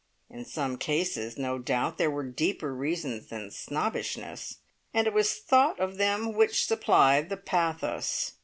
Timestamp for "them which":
5.97-6.65